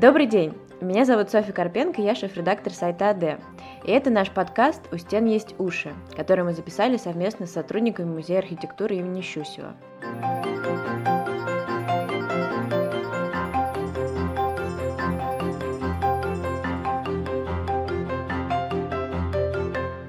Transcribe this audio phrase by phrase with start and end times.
[0.00, 0.54] Добрый день!
[0.80, 3.40] Меня зовут Софья Карпенко, я шеф-редактор сайта АД.
[3.82, 8.38] И это наш подкаст «У стен есть уши», который мы записали совместно с сотрудниками Музея
[8.38, 9.74] архитектуры имени Щусева.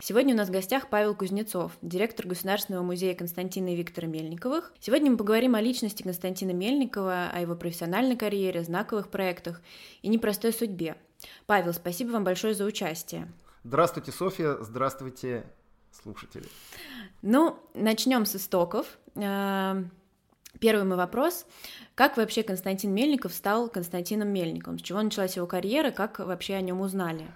[0.09, 4.73] Сегодня у нас в гостях Павел Кузнецов, директор Государственного музея Константина и Виктора Мельниковых.
[4.79, 9.61] Сегодня мы поговорим о личности Константина Мельникова, о его профессиональной карьере, знаковых проектах
[10.01, 10.95] и непростой судьбе.
[11.45, 13.31] Павел, спасибо вам большое за участие.
[13.63, 15.45] Здравствуйте, Софья, здравствуйте,
[15.91, 16.47] слушатели.
[17.21, 18.97] Ну, начнем с истоков.
[19.13, 19.83] Э,
[20.59, 21.45] первый мой вопрос.
[21.93, 24.79] Как вообще Константин Мельников стал Константином Мельниковым?
[24.79, 25.91] С чего началась его карьера?
[25.91, 27.27] Как вообще о нем узнали?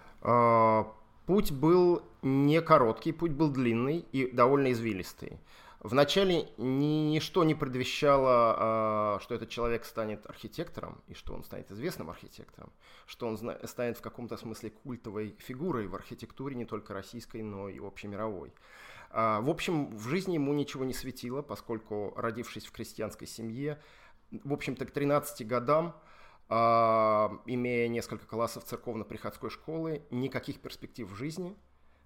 [1.26, 5.40] Путь был не короткий, путь был длинный и довольно извилистый.
[5.80, 11.70] Вначале ни, ничто не предвещало, а, что этот человек станет архитектором, и что он станет
[11.72, 12.72] известным архитектором,
[13.06, 17.80] что он станет в каком-то смысле культовой фигурой в архитектуре не только российской, но и
[17.80, 18.54] общемировой.
[19.10, 23.82] А, в общем, в жизни ему ничего не светило, поскольку, родившись в крестьянской семье,
[24.32, 25.96] в общем-то, к 13 годам
[26.50, 31.56] имея несколько классов церковно-приходской школы, никаких перспектив в жизни,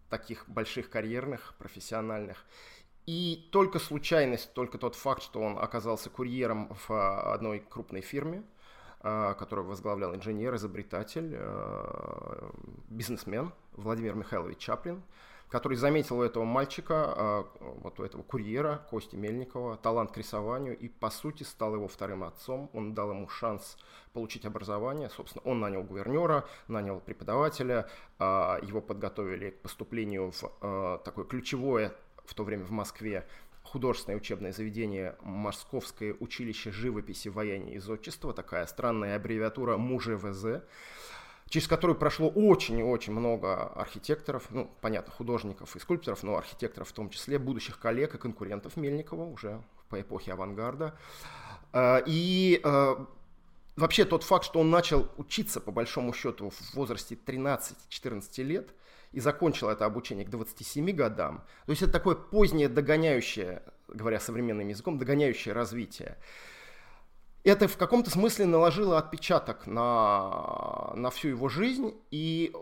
[0.09, 2.45] таких больших карьерных, профессиональных.
[3.05, 8.43] И только случайность, только тот факт, что он оказался курьером в а, одной крупной фирме,
[8.99, 11.37] а, которую возглавлял инженер, изобретатель,
[12.89, 15.03] бизнесмен Владимир Михайлович Чаплин–
[15.49, 20.77] который заметил у этого мальчика, а, вот у этого курьера Кости Мельникова, талант к рисованию
[20.77, 22.69] и, по сути, стал его вторым отцом.
[22.73, 23.77] Он дал ему шанс
[24.13, 25.09] получить образование.
[25.09, 27.89] Собственно, он нанял гувернера, нанял преподавателя,
[28.19, 31.93] а, его подготовили к поступлению в а, такое ключевое
[32.25, 33.25] в то время в Москве
[33.67, 40.63] художественное учебное заведение Московское училище живописи, вояния и зодчества, такая странная аббревиатура МУЖВЗ
[41.49, 46.89] через которую прошло очень и очень много архитекторов, ну, понятно, художников и скульпторов, но архитекторов
[46.89, 50.97] в том числе, будущих коллег и конкурентов Мельникова уже по эпохе авангарда.
[51.71, 53.05] А, и а,
[53.75, 58.73] вообще тот факт, что он начал учиться, по большому счету, в возрасте 13-14 лет,
[59.13, 64.67] и закончил это обучение к 27 годам, то есть это такое позднее догоняющее, говоря современным
[64.67, 66.17] языком, догоняющее развитие
[67.47, 72.53] это в каком-то смысле наложило отпечаток на, на всю его жизнь, и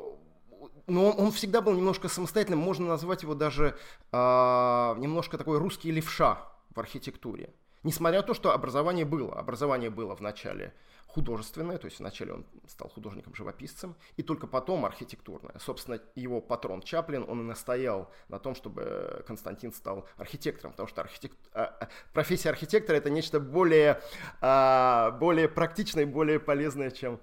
[0.88, 3.76] но он, он всегда был немножко самостоятельным, можно назвать его даже
[4.12, 6.40] э, немножко такой русский левша
[6.76, 7.54] в архитектуре.
[7.86, 9.36] Несмотря на то, что образование было.
[9.36, 10.74] Образование было в начале
[11.06, 15.54] художественное, то есть вначале он стал художником-живописцем, и только потом архитектурное.
[15.60, 21.02] Собственно, его патрон Чаплин, он и настоял на том, чтобы Константин стал архитектором, потому что
[21.02, 21.38] архитект...
[21.54, 24.02] А, а, профессия архитектора это нечто более,
[24.42, 27.20] а, более практичное и более полезное, чем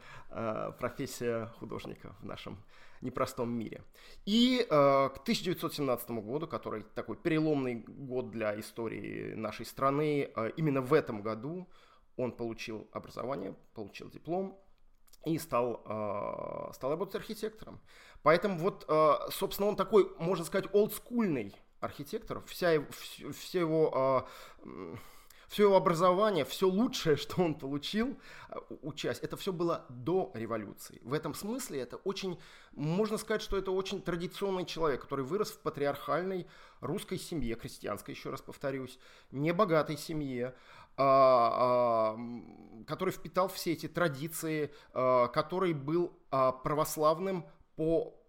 [0.78, 2.56] профессия художника в нашем
[3.02, 3.82] непростом мире.
[4.24, 10.80] И э, к 1917 году, который такой переломный год для истории нашей страны, э, именно
[10.80, 11.68] в этом году
[12.16, 14.58] он получил образование, получил диплом
[15.24, 17.80] и стал, э, стал работать архитектором.
[18.22, 22.42] Поэтому вот, э, собственно, он такой, можно сказать, олдскульный архитектор.
[22.46, 22.84] Вся,
[23.32, 24.26] все его...
[24.64, 24.96] Э,
[25.52, 28.18] все образование, все лучшее, что он получил,
[28.80, 30.98] учась, это все было до революции.
[31.04, 32.40] В этом смысле это очень,
[32.72, 36.46] можно сказать, что это очень традиционный человек, который вырос в патриархальной
[36.80, 38.98] русской семье, крестьянской, еще раз повторюсь,
[39.30, 40.54] небогатой семье,
[40.96, 42.18] а, а,
[42.86, 47.46] который впитал все эти традиции, а, который был православным
[47.76, 48.21] по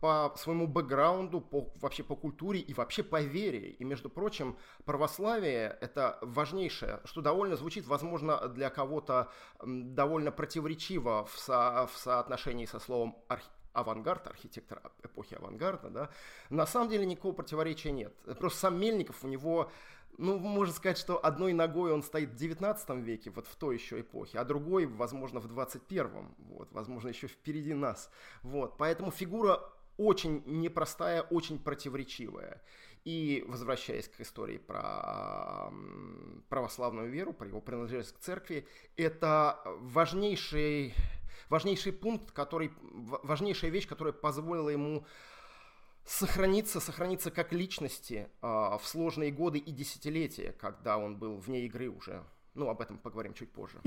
[0.00, 3.70] по своему бэкграунду, по, вообще по культуре и вообще по вере.
[3.70, 9.30] И, между прочим, православие– это важнейшее, что довольно звучит, возможно, для кого-то
[9.64, 16.10] довольно противоречиво в, со, в соотношении со словом архи авангард, архитектор эпохи авангарда, да,
[16.50, 18.14] на самом деле никакого противоречия нет.
[18.38, 19.70] Просто сам Мельников, у него
[20.18, 24.00] ну, можно сказать, что одной ногой он стоит в 19 веке, вот в той еще
[24.00, 28.10] эпохе, а другой, возможно, в 21, вот, возможно, еще впереди нас.
[28.42, 29.60] Вот, поэтому фигура
[29.96, 32.62] очень непростая, очень противоречивая.
[33.04, 35.72] И возвращаясь к истории про
[36.48, 38.66] православную веру, про его принадлежность к церкви,
[38.96, 40.94] это важнейший,
[41.48, 45.04] важнейший пункт, который, важнейшая вещь, которая позволила ему
[46.04, 51.88] сохраниться, сохраниться как личности э, в сложные годы и десятилетия, когда он был вне игры
[51.88, 52.22] уже.
[52.54, 53.78] Ну, об этом поговорим чуть позже.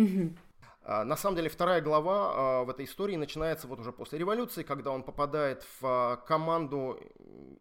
[0.87, 4.61] Uh, на самом деле, вторая глава uh, в этой истории начинается вот уже после революции,
[4.61, 6.99] когда он попадает в команду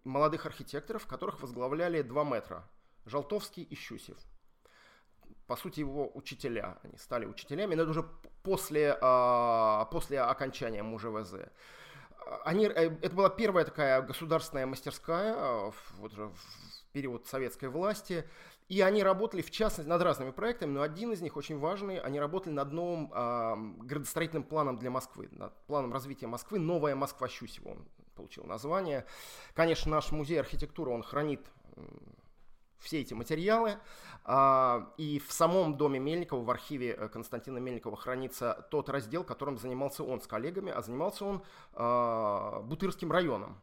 [0.04, 2.68] молодых архитекторов, которых возглавляли два метра–
[3.06, 4.16] Жалтовский и Щусев.
[5.46, 6.78] по сути, его учителя.
[6.82, 8.02] Они стали учителями, но это уже
[8.42, 11.34] после, а, после окончания МУЖВЗ.
[12.44, 16.32] Они, э, это была первая такая государственная мастерская а, вот, в
[16.92, 18.24] период советской власти.
[18.68, 21.98] И они работали, в частности, над разными проектами, но один из них очень важный.
[21.98, 26.58] Они работали над новым э, градостроительным планом для Москвы, над планом развития Москвы.
[26.58, 27.84] «Новая Москва-Щусева» он
[28.14, 29.04] получил название.
[29.54, 31.40] Конечно, наш музей архитектуры, он хранит
[32.84, 33.78] все эти материалы.
[34.26, 39.58] А, и в самом доме Мельникова, в архиве э, Константина Мельникова хранится тот раздел, которым
[39.58, 41.42] занимался он с коллегами, а занимался он
[41.74, 43.60] а, Бутырским районом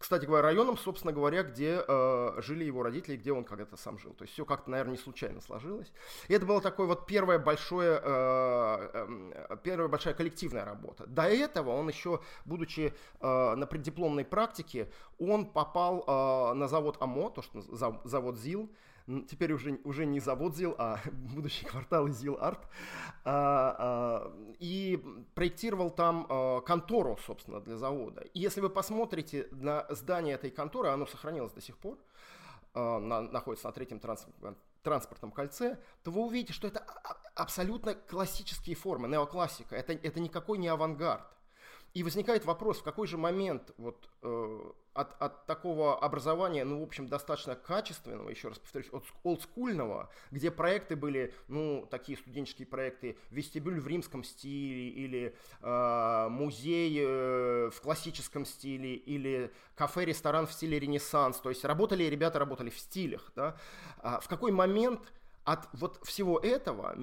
[0.00, 4.14] кстати говоря, районом, собственно говоря, где э, жили его родители, где он когда-то сам жил.
[4.14, 5.92] То есть все как-то, наверное, не случайно сложилось.
[6.28, 9.06] И это было такое вот первое большое, э,
[9.50, 11.06] э, первая большая коллективная работа.
[11.06, 17.28] До этого он еще, будучи э, на преддипломной практике, он попал э, на завод АМО,
[17.28, 18.70] то, что завод ЗИЛ,
[19.28, 21.00] теперь уже, уже не завод ЗИЛ, а
[21.34, 22.68] будущий квартал ЗИЛ Арт,
[23.24, 25.02] а, а, и
[25.34, 28.22] проектировал там а, контору, собственно, для завода.
[28.34, 31.98] И если вы посмотрите на здание этой конторы, оно сохранилось до сих пор,
[32.74, 36.80] на, находится на третьем транспортном, транспортном кольце, то вы увидите, что это
[37.34, 41.26] абсолютно классические формы, неоклассика, это, это никакой не авангард.
[41.92, 46.82] И возникает вопрос, в какой же момент вот, э, от, от такого образования, ну, в
[46.84, 53.18] общем, достаточно качественного, еще раз повторюсь, от олдскульного, где проекты были, ну, такие студенческие проекты,
[53.30, 60.78] вестибюль в римском стиле, или э, музей э, в классическом стиле, или кафе-ресторан в стиле
[60.78, 63.56] ренессанс, то есть работали, ребята работали в стилях, да,
[63.98, 65.12] а в какой момент
[65.44, 66.96] от вот всего этого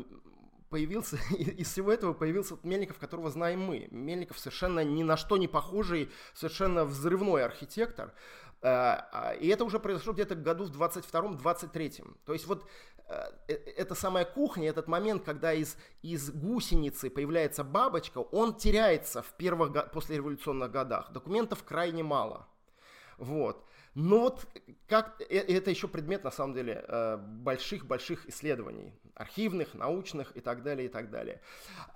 [0.69, 3.87] появился, из всего этого появился Мельников, которого знаем мы.
[3.91, 8.13] Мельников совершенно ни на что не похожий, совершенно взрывной архитектор.
[8.61, 8.67] Э,
[9.11, 12.15] а, и это уже произошло где-то году в 22-23.
[12.25, 12.67] То есть вот
[13.07, 19.21] э, э, эта самая кухня, этот момент, когда из, из гусеницы появляется бабочка, он теряется
[19.21, 21.11] в первых послереволюционных годах.
[21.11, 22.47] Документов крайне мало.
[23.17, 23.63] Вот.
[23.99, 24.45] Но вот
[24.87, 26.85] как это еще предмет, на самом деле,
[27.17, 31.41] больших-больших исследований архивных, научных и так далее, и так далее.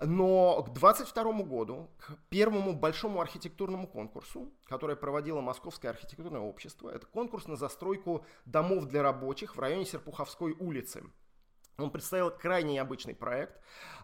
[0.01, 7.06] Но к 22 году, к первому большому архитектурному конкурсу, который проводило Московское архитектурное общество, это
[7.06, 11.03] конкурс на застройку домов для рабочих в районе Серпуховской улицы.
[11.77, 13.62] Он представил крайне необычный проект.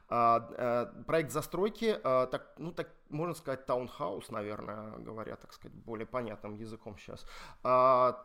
[0.09, 5.75] А, а, проект застройки, а, так, ну так можно сказать, таунхаус, наверное, говоря, так сказать,
[5.77, 7.25] более понятным языком сейчас.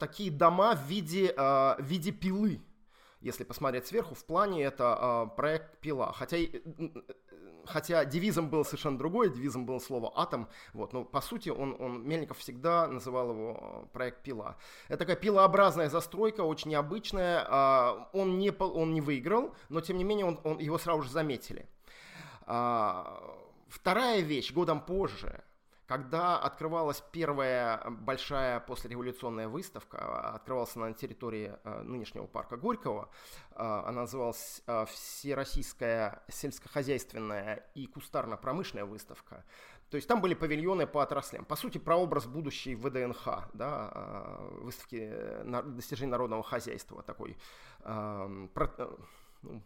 [0.00, 2.60] Такие дома в виде, в виде пилы
[3.22, 6.12] если посмотреть сверху, в плане это э, проект «Пила».
[6.12, 6.36] Хотя,
[7.64, 12.06] хотя девизом был совершенно другой, девизом было слово «атом», вот, но по сути он, он,
[12.06, 14.56] Мельников всегда называл его а, проект «Пила».
[14.88, 20.04] Это такая пилообразная застройка, очень необычная, э, он, не, он не выиграл, но тем не
[20.04, 21.68] менее он, он, его сразу же заметили.
[22.46, 23.04] Э,
[23.68, 25.44] вторая вещь, годом позже–
[25.86, 33.10] когда открывалась первая большая послереволюционная выставка, открывалась она на территории э, нынешнего парка Горького,
[33.50, 39.44] э, она называлась э, Всероссийская сельскохозяйственная и кустарно-промышленная выставка.
[39.90, 41.44] То есть там были павильоны по отраслям.
[41.44, 45.12] По сути, прообраз будущей ВДНХ, да, выставки
[45.44, 47.36] достижений народного хозяйства, такой
[49.42, 49.62] ну,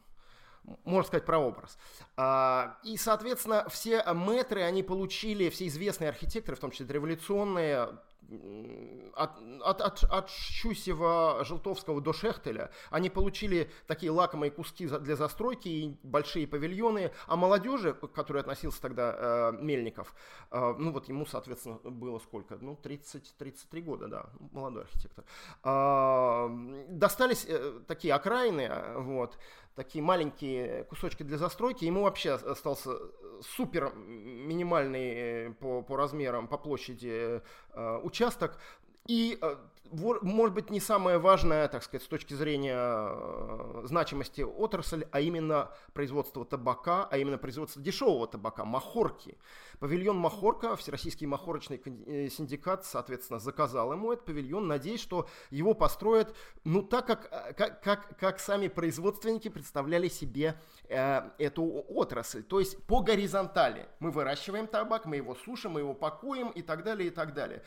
[0.84, 1.78] можно сказать, прообраз.
[2.16, 7.88] А, и, соответственно, все метры, они получили, все известные архитекторы, в том числе революционные,
[9.14, 9.30] от,
[9.62, 15.98] от, от, от Щусева, Желтовского до Шехтеля, они получили такие лакомые куски для застройки и
[16.02, 20.14] большие павильоны, а молодежи, к которой относился тогда э, Мельников,
[20.50, 22.58] э, ну вот ему, соответственно, было сколько?
[22.60, 25.24] Ну, 30-33 года, да, молодой архитектор.
[25.62, 26.48] Э,
[26.88, 29.38] достались э, такие окраины, вот,
[29.76, 31.84] такие маленькие кусочки для застройки.
[31.84, 32.98] Ему вообще остался
[33.42, 37.40] супер минимальный э, по, по размерам, по площади э,
[38.02, 38.58] участок.
[39.06, 39.56] И, э,
[39.92, 45.70] может быть, не самое важное, так сказать, с точки зрения э, значимости отрасль, а именно
[45.92, 49.36] производство табака, а именно производство дешевого табака, махорки.
[49.78, 56.34] Павильон Махорка, Всероссийский махорочный э, синдикат, соответственно, заказал ему этот павильон, надеясь, что его построят,
[56.64, 62.42] ну, так, как, как, как, как сами производственники представляли себе э, эту отрасль.
[62.42, 63.86] То есть по горизонтали.
[64.00, 67.62] Мы выращиваем табак, мы его сушим, мы его пакуем и так далее, и так далее.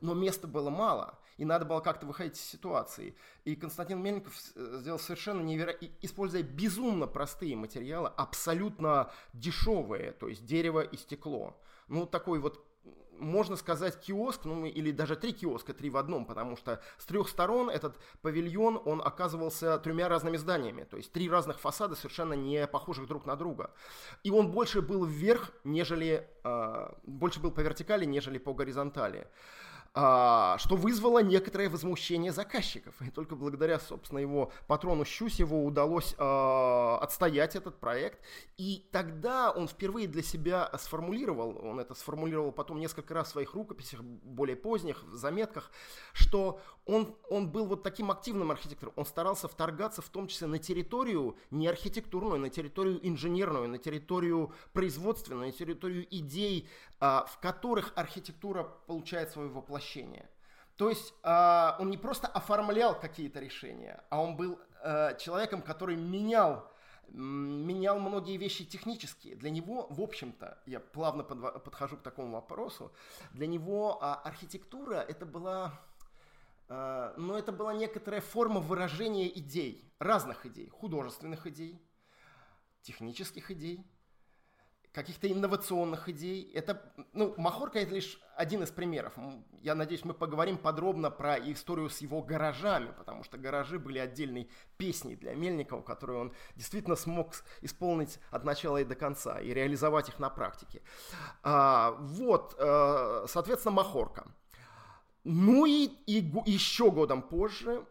[0.00, 3.16] Но места было мало, и надо было как-то выходить из ситуации.
[3.44, 10.44] И Константин Мельников э, сделал совершенно невероятно, используя безумно простые материалы, абсолютно дешевые, то есть
[10.44, 11.60] дерево и стекло.
[11.88, 12.64] Ну, такой вот
[13.18, 17.28] можно сказать, киоск, ну или даже три киоска, три в одном, потому что с трех
[17.28, 22.66] сторон этот павильон, он оказывался тремя разными зданиями, то есть три разных фасада совершенно не
[22.66, 23.72] похожих друг на друга.
[24.22, 29.20] И он больше был вверх, нежели, э, больше был по вертикали, нежели по горизонтали.
[29.20, 29.30] А,
[29.98, 32.94] что вызвало некоторое возмущение заказчиков.
[33.02, 38.20] И только благодаря, собственно, его патрону Щусеву удалось э, отстоять этот проект.
[38.58, 43.54] И тогда он впервые для себя сформулировал, он это сформулировал потом несколько раз в своих
[43.54, 45.72] рукописях, более поздних, в заметках,
[46.12, 48.92] что он, он был вот таким активным архитектором.
[48.96, 54.52] Он старался вторгаться в том числе на территорию не архитектурную, на территорию инженерную, на территорию
[54.72, 56.68] производственную, на территорию идей,
[57.00, 60.28] э, в которых архитектура получает свое воплощение воплощение.
[60.76, 65.96] То есть э, он не просто оформлял какие-то решения, а он был э, человеком, который
[65.96, 66.70] менял,
[67.08, 69.34] менял многие вещи технические.
[69.34, 72.92] Для него, в общем-то, я плавно под, подхожу к такому вопросу,
[73.32, 75.72] для него э, архитектура это была,
[76.68, 81.82] э, ну, это была некоторая форма выражения идей, разных идей, художественных идей,
[82.82, 83.84] технических идей,
[84.92, 86.50] каких-то инновационных идей.
[86.54, 89.14] Это, ну, Махорка это лишь один из примеров.
[89.60, 94.48] Я надеюсь, мы поговорим подробно про историю с его гаражами, потому что гаражи были отдельной
[94.76, 100.08] песней для Мельникова, которую он действительно смог исполнить от начала и до конца и реализовать
[100.08, 100.82] их на практике.
[101.42, 104.26] А, вот, а, соответственно, Махорка.
[105.24, 107.84] Ну и, и еще годом позже,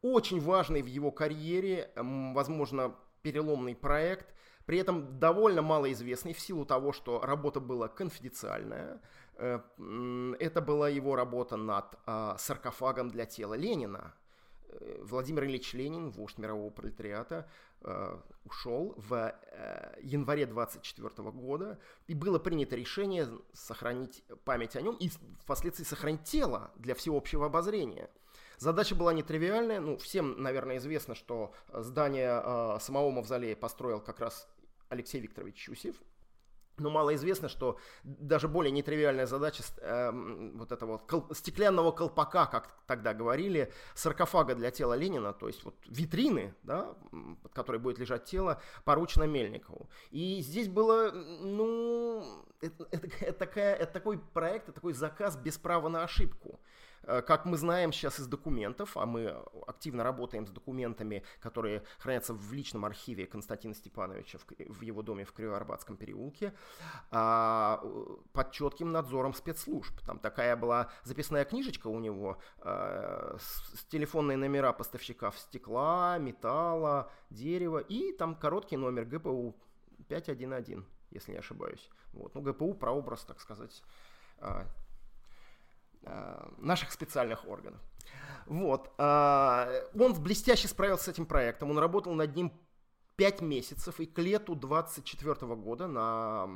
[0.00, 4.34] очень важный в его карьере, возможно, переломный проект–
[4.66, 9.00] при этом довольно малоизвестный в силу того, что работа была конфиденциальная.
[9.36, 9.60] Э,
[10.38, 14.14] это была его работа над а, саркофагом для тела Ленина.
[14.68, 17.48] Э, Владимир Ильич Ленин, вождь мирового пролетариата,
[17.82, 19.34] э, ушел в
[20.02, 25.10] январе 24 года, и было принято решение сохранить память о нем и
[25.42, 28.10] впоследствии сохранить тело для всеобщего обозрения.
[28.58, 34.48] Задача была нетривиальная, ну, всем, наверное, известно, что здание э, самого мавзолея построил как раз
[34.94, 35.96] Алексей Викторович Чусев.
[36.76, 40.10] Но мало известно, что даже более нетривиальная задача э,
[40.54, 45.76] вот этого кол- стеклянного колпака, как тогда говорили, саркофага для тела Ленина, то есть вот
[45.86, 46.96] витрины, да,
[47.42, 49.88] под которой будет лежать тело, поручена Мельникову.
[50.10, 55.56] И здесь было, ну, это, это, это, такая, это такой проект, это такой заказ без
[55.56, 56.58] права на ошибку.
[57.06, 62.34] Э, как мы знаем сейчас из документов, а мы активно работаем с документами, которые хранятся
[62.34, 66.52] в личном архиве Константина Степановича в его доме в Кривоарбатском переулке,
[67.10, 67.82] а,
[68.32, 70.00] под четким надзором спецслужб.
[70.06, 77.78] Там такая была записная книжечка у него э, с телефонные номера поставщиков стекла, металла, дерева
[77.78, 79.54] и там короткий номер ГПУ
[80.08, 80.78] 511,
[81.10, 81.88] если не ошибаюсь.
[82.12, 82.34] Вот.
[82.34, 83.82] Ну, ГПУ прообраз, так сказать,
[84.38, 84.83] а, Э,
[86.58, 87.80] наших специальных органов.
[88.46, 88.92] Вот.
[88.98, 91.70] Э, он блестяще справился с этим проектом.
[91.70, 92.52] Он работал над ним
[93.16, 96.48] 5 месяцев, и к лету 24 года на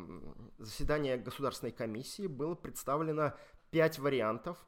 [0.58, 3.34] заседании Государственной комиссии было представлено
[3.70, 4.58] 5 вариантов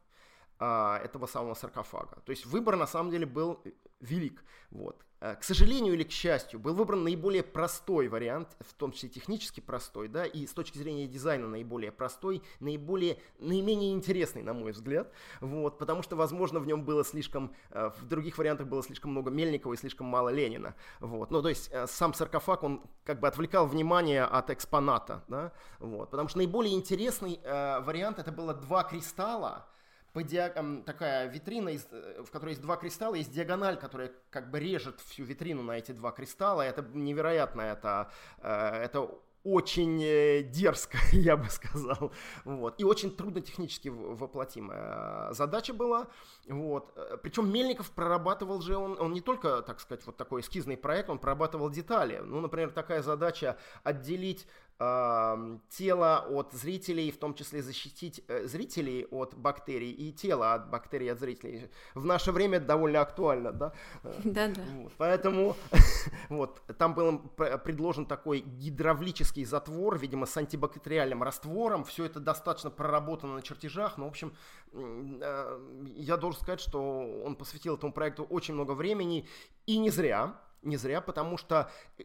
[0.58, 2.20] а, этого самого саркофага.
[2.24, 3.62] То есть выбор на самом деле был
[4.00, 4.44] велик.
[4.70, 5.04] Вот.
[5.20, 9.60] Э, к сожалению или к счастью, был выбран наиболее простой вариант, в том числе технически
[9.60, 15.12] простой, да, и с точки зрения дизайна наиболее простой, наиболее, наименее интересный, на мой взгляд,
[15.40, 19.30] вот, потому что, возможно, в нем было слишком, э, в других вариантах было слишком много
[19.30, 23.28] Мельникова и слишком мало Ленина, вот, ну, то есть э, сам саркофаг, он как бы
[23.28, 29.66] отвлекал внимание от экспоната, да, вот, потому что наиболее интересный вариант это было два кристалла,
[30.12, 30.54] по диаг...
[30.84, 31.86] такая витрина, из...
[31.90, 35.72] Э, в которой есть два кристалла, есть диагональ, которая как бы режет всю витрину на
[35.72, 36.62] эти два кристалла.
[36.62, 39.10] Это невероятно, это, э, это
[39.42, 42.12] очень э, дерзко, я бы сказал.
[42.44, 42.80] Вот.
[42.80, 46.08] И очень трудно технически воплотимая задача была.
[46.48, 46.92] Вот.
[47.22, 51.18] Причем Мельников прорабатывал же, он, он не только, так сказать, вот такой эскизный проект, он
[51.18, 52.20] прорабатывал детали.
[52.22, 54.46] Ну, например, такая задача отделить
[54.80, 61.12] тело от зрителей, в том числе защитить э, зрителей от бактерий и тело от бактерий
[61.12, 61.70] от зрителей.
[61.94, 63.72] В наше время довольно актуально, да?
[64.24, 64.62] Да-да.
[64.76, 65.54] Вот, поэтому
[66.30, 71.84] вот, там был предложен такой гидравлический затвор, видимо, с антибактериальным раствором.
[71.84, 74.32] Все это достаточно проработано на чертежах, но, в общем,
[74.72, 75.60] э,
[75.94, 79.28] я должен сказать, что он посвятил этому проекту очень много времени,
[79.66, 82.04] и не зря, не зря, потому что э,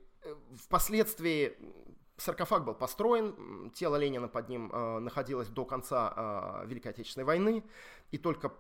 [0.56, 1.56] впоследствии
[2.18, 6.14] Саркофаг был построен, тело Ленина под ним э, находилось до конца
[6.64, 7.64] э, Великой Отечественной войны,
[8.12, 8.52] и только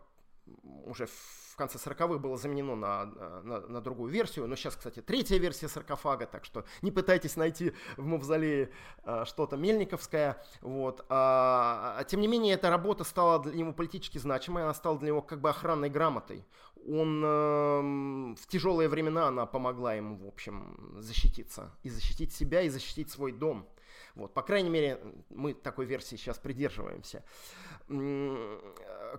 [0.85, 3.05] уже в конце 40-х было заменено на,
[3.43, 7.73] на, на другую версию, но сейчас, кстати, третья версия саркофага, так что не пытайтесь найти
[7.95, 8.71] в мавзолее
[9.03, 11.05] а, что-то мельниковское, вот.
[11.07, 15.07] А, а, тем не менее, эта работа стала для него политически значимой, она стала для
[15.07, 16.45] него как бы охранной грамотой.
[16.87, 22.69] Он э, в тяжелые времена она помогла ему, в общем, защититься и защитить себя и
[22.69, 23.67] защитить свой дом.
[24.13, 27.23] Вот, по крайней мере, мы такой версии сейчас придерживаемся.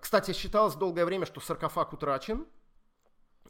[0.00, 2.46] Кстати, считалось долгое время, что саркофаг утрачен.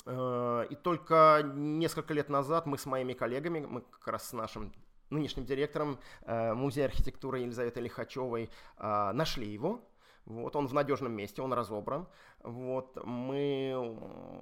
[0.06, 4.72] Э, и только несколько лет назад мы с моими коллегами, мы как раз с нашим
[5.10, 9.80] нынешним директором э, Музея архитектуры Елизаветой Лихачевой э, нашли его.
[10.26, 12.08] Вот, он в надежном месте, он разобран.
[12.42, 13.96] Вот, мы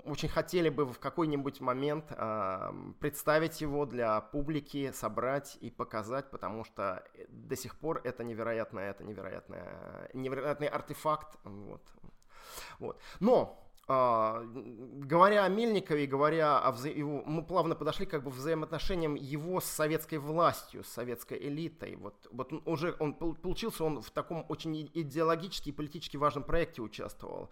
[0.05, 6.65] очень хотели бы в какой-нибудь момент э, представить его для публики, собрать и показать, потому
[6.65, 11.39] что до сих пор это невероятное, это невероятное, невероятный артефакт.
[11.45, 11.83] Вот.
[12.79, 13.01] Вот.
[13.21, 16.89] Но говоря о Мельникове, говоря о вза...
[16.89, 21.97] его, мы плавно подошли как бы взаимоотношениям его с советской властью, с советской элитой.
[21.97, 26.81] Вот, вот он уже он получился, он в таком очень идеологически и политически важном проекте
[26.81, 27.51] участвовал.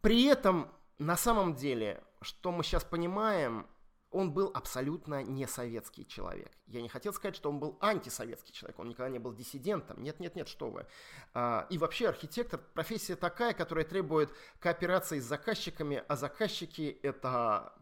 [0.00, 3.66] При этом, на самом деле, что мы сейчас понимаем,
[4.10, 6.50] он был абсолютно не советский человек.
[6.66, 10.02] Я не хотел сказать, что он был антисоветский человек, он никогда не был диссидентом.
[10.02, 10.86] Нет, нет, нет, что вы.
[11.32, 17.72] А, и вообще архитектор профессия такая, которая требует кооперации с заказчиками, а заказчики это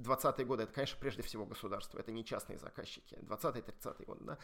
[0.00, 4.38] 20-е годы это, конечно, прежде всего государство, это не частные заказчики, 20-30-е годы, да.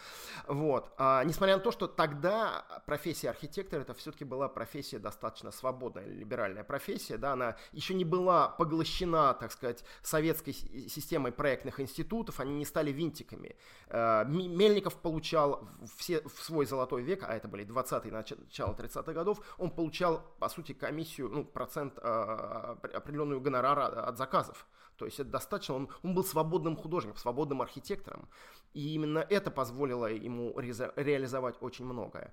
[0.46, 0.92] Вот.
[0.98, 6.64] А, несмотря на то, что тогда профессия архитектора это все-таки была профессия достаточно свободная, либеральная
[6.64, 12.64] профессия, да, она еще не была поглощена, так сказать, советской системой проектных институтов, они не
[12.64, 13.56] стали винтиками.
[13.88, 19.40] А, Мельников получал все, в свой золотой век, а это были 20-е, начало 30-х годов,
[19.58, 24.66] он получал, по сути, комиссию, ну, процент, а, определенную гонорара от заказов.
[24.96, 28.28] То есть это достаточно, он, он был свободным художником, свободным архитектором.
[28.72, 32.32] И именно это позволило ему ре- реализовать очень многое.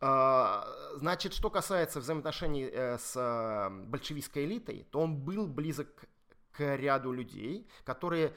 [0.00, 5.88] А, значит, что касается взаимоотношений э, с э, большевистской элитой, то он был близок
[6.52, 8.34] к ряду людей, которые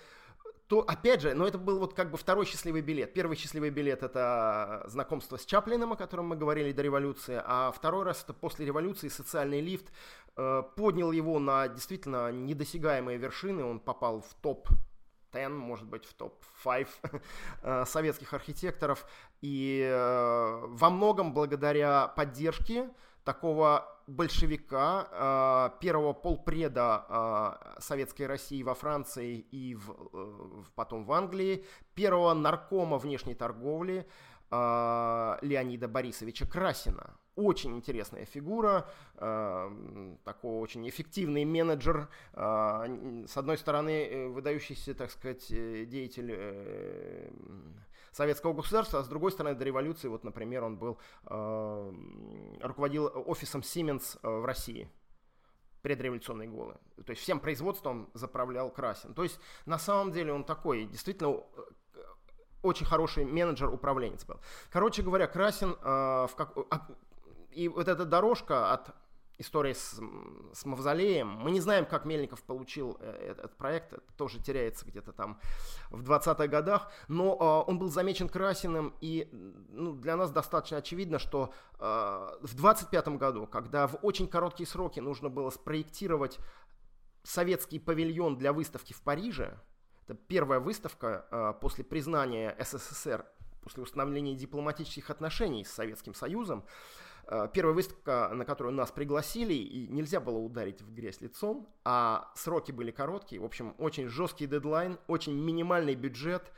[0.69, 3.11] то, опять же, но это был вот как бы второй счастливый билет.
[3.11, 8.03] Первый счастливый билет– это знакомство с Чаплином, о котором мы говорили до революции, а второй
[8.03, 9.91] раз– это после революции социальный лифт
[10.37, 14.69] э, поднял его на действительно недосягаемые вершины, он попал в топ
[15.33, 16.87] 10, может быть, в топ-5
[17.63, 19.07] э, советских архитекторов.
[19.41, 22.91] И э, во многом благодаря поддержке
[23.23, 31.11] такого большевика, а, первого полпреда а, Советской России во Франции и в, э, потом в
[31.11, 34.07] Англии, первого наркома внешней торговли
[34.49, 37.15] а, Леонида Борисовича Красина.
[37.35, 45.85] Очень интересная фигура, такой очень эффективный менеджер, с одной стороны э, выдающийся, так сказать, э,
[45.85, 46.35] деятель
[48.11, 51.93] советского государства, а с другой стороны, до революции, вот, например, он был, э,
[52.61, 54.89] руководил офисом Siemens э, в России
[55.81, 56.77] предреволюционные годы.
[57.05, 59.13] То есть всем производством заправлял Красин.
[59.13, 62.01] То есть на самом деле он такой, действительно э,
[62.63, 64.39] очень хороший менеджер, управленец был.
[64.69, 66.55] Короче говоря, Красин э, в как...
[67.51, 68.93] и вот эта дорожка от
[69.39, 69.99] история с,
[70.53, 71.27] с Мавзолеем.
[71.27, 75.39] Мы не знаем, как Мельников получил э, этот проект, это тоже теряется где-то там
[75.89, 81.19] в 20-х годах, но э, он был замечен Красиным, и ну, для нас достаточно очевидно,
[81.19, 86.37] что э, в 25 году, когда в очень короткие сроки нужно было спроектировать
[87.23, 89.57] советский павильон для выставки в Париже,
[90.03, 93.25] это первая выставка э, после признания СССР,
[93.63, 96.67] после установления дипломатических отношений с Советским Союзом, Э,
[97.53, 102.71] первая выставка, на которую нас пригласили, и нельзя было ударить в грязь лицом, а сроки
[102.71, 103.41] были короткие.
[103.41, 106.51] В общем, очень жесткий дедлайн, очень минимальный бюджет.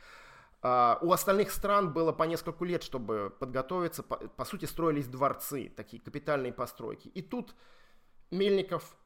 [0.62, 4.04] Uh, у остальных стран было по несколько лет, чтобы подготовиться.
[4.04, 7.08] По, по сути, строились дворцы, такие капитальные постройки.
[7.08, 7.56] И тут
[8.30, 8.96] Мельников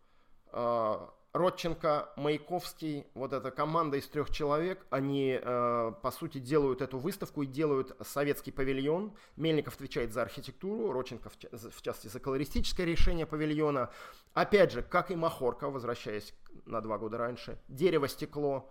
[0.52, 6.98] uh, Родченко, Маяковский, вот эта команда из трех человек, они, э, по сути, делают эту
[6.98, 9.12] выставку и делают советский павильон.
[9.36, 13.90] Мельников отвечает за архитектуру, Родченко, в, частности, за колористическое решение павильона.
[14.32, 16.32] Опять же, как и Махорка, возвращаясь
[16.64, 18.70] на два года раньше, дерево, стекло,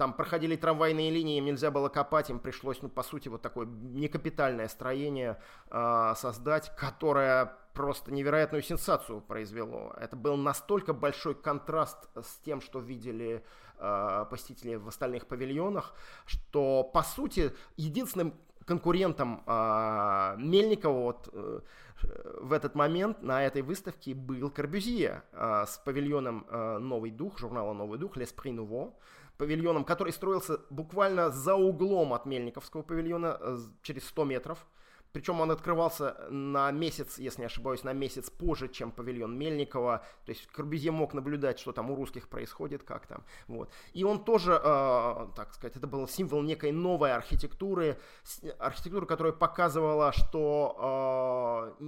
[0.00, 3.66] там проходили трамвайные линии, им нельзя было копать, им пришлось, ну, по сути, вот такое
[3.66, 5.38] некапитальное строение
[5.70, 9.92] э, создать, которое просто невероятную сенсацию произвело.
[10.00, 13.44] Это был настолько большой контраст с тем, что видели
[13.76, 15.92] э, посетители в остальных павильонах,
[16.24, 18.32] что, по сути, единственным
[18.64, 21.60] конкурентом э, Мельникова вот, э,
[22.40, 27.74] в этот момент на этой выставке был Корбюзье э, с павильоном э, «Новый дух», журнала
[27.74, 28.94] «Новый дух», «L'Esprit Nouveau»,
[29.40, 34.66] павильоном, который строился буквально за углом от Мельниковского павильона, э, через 100 метров.
[35.12, 40.04] Причем он открывался на месяц, если не ошибаюсь, на месяц позже, чем павильон Мельникова.
[40.26, 43.24] То есть Корбюзье мог наблюдать, что там у русских происходит, как там.
[43.48, 43.70] Вот.
[43.94, 47.98] И он тоже, э, так сказать, это был символ некой новой архитектуры,
[48.58, 51.84] архитектуры, которая показывала, что э,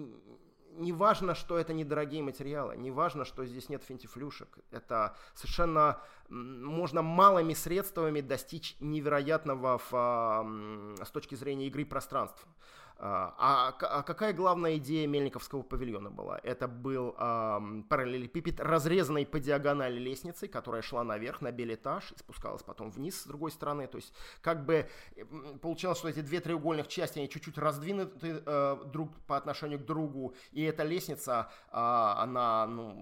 [0.78, 4.58] не важно, что это недорогие материалы, не важно, что здесь нет финтифлюшек.
[4.70, 12.48] Это совершенно можно малыми средствами достичь невероятного в, с точки зрения игры пространства.
[13.04, 16.38] А, а, а какая главная идея Мельниковского павильона была?
[16.44, 22.18] Это был э, параллелепипед, разрезанный по диагонали лестницей, которая шла наверх на белый этаж и
[22.18, 23.88] спускалась потом вниз с другой стороны.
[23.88, 24.88] То есть как бы
[25.60, 30.36] получалось, что эти две треугольных части, они чуть-чуть раздвинуты э, друг по отношению к другу,
[30.52, 32.92] и эта лестница, э, она, ну,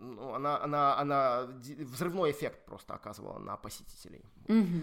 [0.00, 4.24] ну, она, она, она взрывной эффект просто оказывала на посетителей.
[4.48, 4.82] Угу.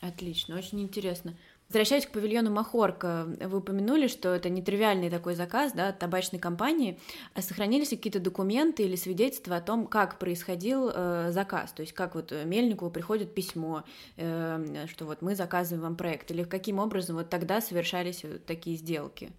[0.00, 1.36] Отлично, очень интересно.
[1.72, 6.98] Возвращаясь к павильону Махорка, вы упомянули, что это нетривиальный такой заказ да, от табачной компании.
[7.32, 11.72] А сохранились какие-то документы или свидетельства о том, как происходил э, заказ?
[11.72, 13.84] То есть как вот Мельникову приходит письмо,
[14.18, 19.30] э, что вот мы заказываем вам проект, или каким образом вот тогда совершались такие сделки?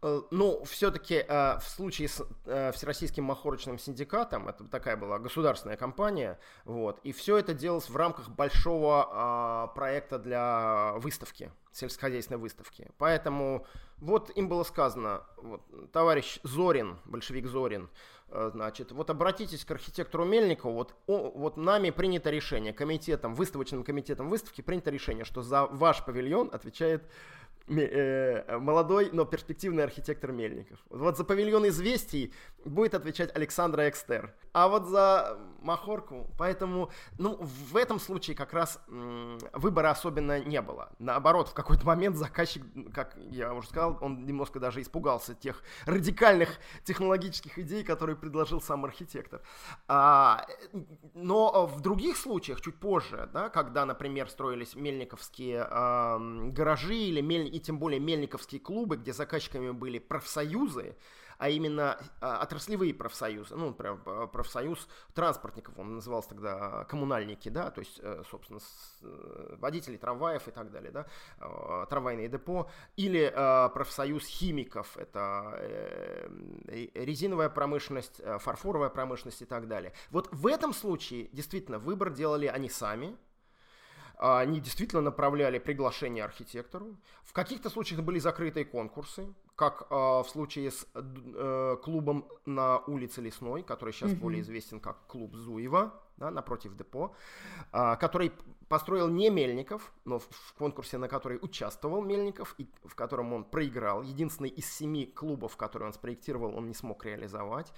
[0.00, 5.76] Э, ну, все-таки э, в случае с э, Всероссийским махорочным синдикатом, это такая была государственная
[5.76, 12.90] компания, вот, и все это делалось в рамках большого а, проекта для выставки, сельскохозяйственной выставки.
[12.98, 13.66] Поэтому
[13.98, 17.88] вот им было сказано, вот, товарищ Зорин, большевик Зорин,
[18.30, 24.28] значит, вот обратитесь к архитектору Мельникову, вот, о, вот нами принято решение, комитетом, выставочным комитетом
[24.28, 27.02] выставки принято решение, что за ваш павильон отвечает
[27.68, 30.78] молодой, но перспективный архитектор Мельников.
[30.90, 32.32] Вот за павильон известий
[32.64, 34.34] будет отвечать Александра Экстер.
[34.52, 40.90] А вот за Махорку, поэтому, ну, в этом случае как раз выбора особенно не было.
[40.98, 46.58] Наоборот, в какой-то момент заказчик, как я уже сказал, он немножко даже испугался тех радикальных
[46.84, 49.42] технологических идей, которые предложил сам архитектор.
[49.86, 50.46] А,
[51.14, 57.48] но в других случаях, чуть позже, да, когда, например, строились мельниковские а, гаражи или мель
[57.58, 60.96] и тем более мельниковские клубы, где заказчиками были профсоюзы,
[61.38, 67.80] а именно а, отраслевые профсоюзы, ну, например, профсоюз транспортников, он назывался тогда коммунальники, да, то
[67.80, 68.60] есть, э, собственно,
[69.02, 71.06] э, водители трамваев и так далее, да,
[71.38, 76.28] а, трамвайные депо, или а, профсоюз химиков, это э,
[76.94, 79.92] резиновая промышленность, фарфоровая промышленность и так далее.
[80.10, 83.16] Вот в этом случае, действительно, выбор делали они сами,
[84.18, 86.96] они действительно направляли приглашение архитектору.
[87.22, 93.20] В каких-то случаях были закрытые конкурсы, как э, в случае с э, клубом на улице
[93.20, 94.20] Лесной, который сейчас mm-hmm.
[94.20, 97.14] более известен как клуб Зуева, да, напротив депо,
[97.72, 98.32] э, который
[98.68, 104.02] построил не Мельников, но в, конкурсе, на который участвовал Мельников, и в котором он проиграл.
[104.02, 107.72] Единственный из семи клубов, которые он спроектировал, он не смог реализовать.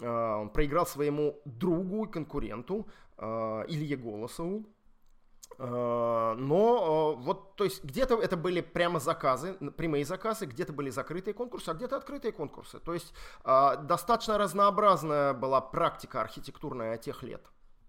[0.00, 4.77] Э, он проиграл своему другу и конкуренту э, Илье Голосову, Э,
[5.58, 11.34] но э, вот, то есть где-то это были прямо заказы, прямые заказы, где-то были закрытые
[11.34, 12.78] конкурсы, а где-то открытые конкурсы.
[12.78, 13.12] То есть
[13.44, 17.42] э, достаточно разнообразная была практика архитектурная тех лет.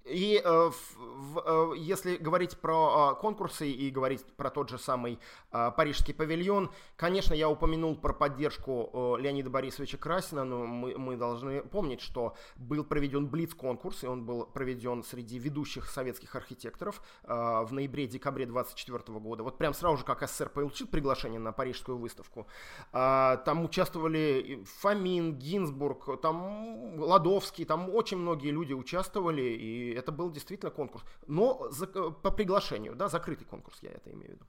[0.09, 5.19] И э, в, э, если говорить про э, конкурсы и говорить про тот же самый
[5.51, 11.17] э, парижский павильон, конечно, я упомянул про поддержку э, Леонида Борисовича Красина, но мы, мы
[11.17, 17.33] должны помнить, что был проведен Блиц-конкурс, и он был проведен среди ведущих советских архитекторов э,
[17.33, 19.43] в ноябре-декабре 24 года.
[19.43, 22.47] Вот прям сразу же, как СССР получил приглашение на парижскую выставку,
[22.91, 30.31] э, там участвовали Фомин, Гинзбург, там Ладовский, там очень многие люди участвовали, и это был
[30.31, 31.03] действительно конкурс.
[31.27, 34.45] Но за, э, по приглашению, да, закрытый конкурс, я это имею в виду.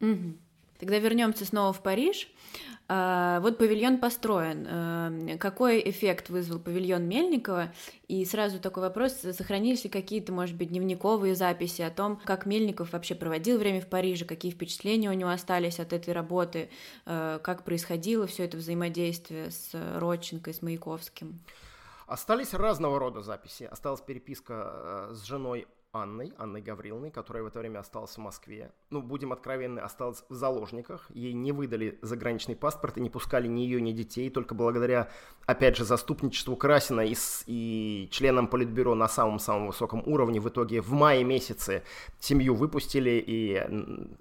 [0.00, 0.38] Угу.
[0.82, 2.28] Тогда вернемся снова в Париж.
[2.88, 4.66] А, вот павильон построен.
[4.68, 7.72] А, какой эффект вызвал павильон Мельникова?
[8.08, 12.94] И сразу такой вопрос, сохранились ли какие-то, может быть, дневниковые записи о том, как Мельников
[12.94, 16.68] вообще проводил время в Париже, какие впечатления у него остались от этой работы,
[17.06, 21.38] а, как происходило все это взаимодействие с Родченко и с Маяковским?
[22.12, 23.62] Остались разного рода записи.
[23.62, 28.70] Осталась переписка э, с женой Анной, Анной Гавриловной, которая в это время осталась в Москве.
[28.90, 31.06] Ну, будем откровенны, осталась в заложниках.
[31.14, 34.28] Ей не выдали заграничный паспорт и не пускали ни ее, ни детей.
[34.28, 35.08] Только благодаря,
[35.46, 37.14] опять же, заступничеству Красина и,
[37.46, 41.82] и членам Политбюро на самом-самом высоком уровне в итоге в мае месяце
[42.20, 43.24] семью выпустили.
[43.26, 43.66] И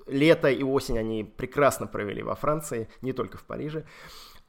[0.08, 3.86] лето и осень они прекрасно провели во Франции, не только в Париже.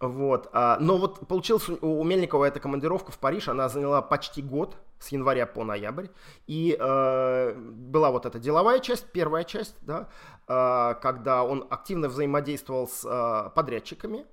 [0.02, 0.48] Вот.
[0.52, 5.08] А, но вот получилось у Мельникова эта командировка в Париж, она заняла почти год, с
[5.08, 6.08] января по ноябрь.
[6.48, 10.08] И э, была вот эта деловая часть, первая часть, да,
[10.48, 14.26] э, когда он активно взаимодействовал с э, подрядчиками,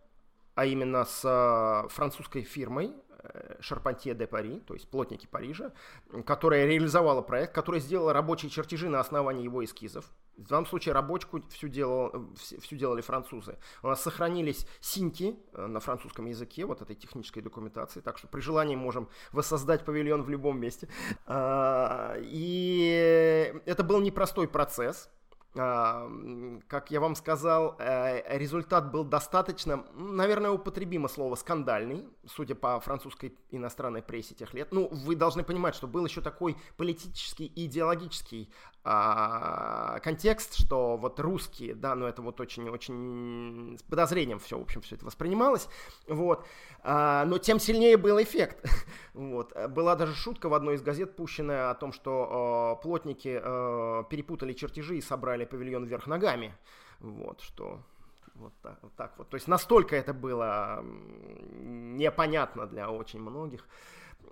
[0.55, 2.95] а именно с э, французской фирмой
[3.59, 5.71] Шарпантье де Пари, то есть плотники Парижа,
[6.25, 10.05] которая реализовала проект, которая сделала рабочие чертежи на основании его эскизов.
[10.37, 13.57] В данном случае рабочку всю, делал, всю делали французы.
[13.83, 18.39] У нас сохранились синьки э, на французском языке, вот этой технической документации, так что при
[18.39, 20.87] желании можем воссоздать павильон в любом месте.
[21.25, 25.09] А, и это был непростой процесс,
[25.53, 33.35] как я вам сказал, э, результат был достаточно, наверное, употребимо слово скандальный, судя по французской
[33.51, 34.69] иностранной прессе тех лет.
[34.71, 38.49] Ну, вы должны понимать, что был еще такой политический и идеологический
[38.83, 44.81] а, контекст, что вот русские, да, ну это вот очень-очень с подозрением все, в общем,
[44.81, 45.67] все это воспринималось,
[46.07, 46.45] вот,
[46.81, 48.65] а, но тем сильнее был эффект,
[49.13, 49.53] вот.
[49.69, 54.53] Была даже шутка в одной из газет пущенная о том, что э, плотники э, перепутали
[54.53, 56.55] чертежи и собрали павильон вверх ногами,
[56.99, 57.81] вот, что
[58.39, 59.29] вот так, вот так вот.
[59.29, 63.67] То есть настолько это было непонятно для очень многих.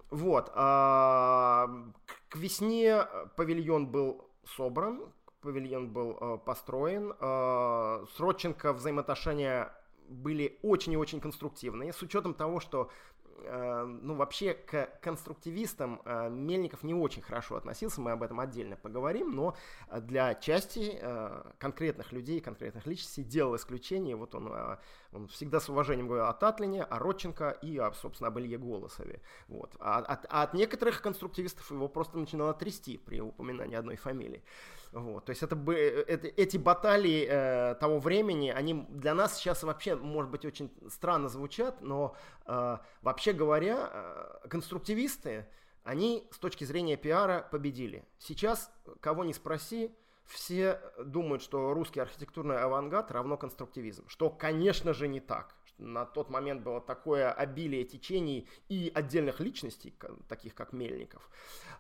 [0.10, 0.52] Вот.
[0.56, 1.68] А,
[2.30, 5.02] к весне павильон был собран,
[5.42, 7.14] павильон был э, построен.
[7.20, 9.72] Э, с Родченко взаимоотношения
[10.10, 12.90] были очень и очень конструктивные, с учетом того, что
[14.02, 19.36] ну, вообще к конструктивистам э, Мельников не очень хорошо относился, мы об этом отдельно поговорим,
[19.36, 19.56] но
[19.92, 24.16] для части э, конкретных людей, конкретных личностей делал исключение.
[24.16, 24.52] Вот он,
[25.14, 29.22] он всегда с уважением говорил о Татлине, о Родченко и, о, собственно, об Илье Голосове.
[29.48, 29.76] Вот.
[29.80, 34.44] А, от, а от некоторых конструктивистов его просто начинало трясти при упоминании одной фамилии.
[34.92, 39.38] Вот, то есть это, бы, э, это, эти баталии э, того времени, они для нас
[39.38, 45.46] сейчас вообще, может быть, очень странно звучат, но э, вообще говоря, э, конструктивисты,
[45.84, 48.06] они с точки зрения пиара победили.
[48.18, 49.96] Сейчас, кого не спроси,
[50.26, 56.30] все думают, что русский архитектурный авангард равно конструктивизм, что, конечно же, не так на тот
[56.30, 59.94] момент было такое обилие течений и отдельных личностей,
[60.28, 61.30] таких как Мельников.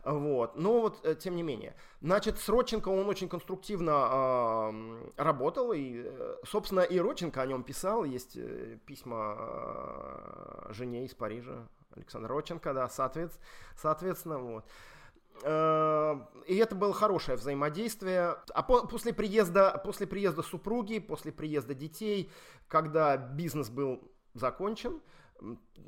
[0.03, 0.55] Вот.
[0.55, 1.75] Но вот, э, тем не менее.
[2.01, 7.63] Значит, с Родченко он очень конструктивно э, работал, и, э, собственно, и Родченко о нем
[7.63, 14.65] писал, есть э, письма жене из Парижа, Александр Родченко, да, соответственно, соответственно вот.
[15.43, 18.37] И это было хорошее взаимодействие.
[18.53, 22.31] А по, после, приезда, после приезда супруги, после приезда детей,
[22.67, 25.01] когда бизнес был закончен,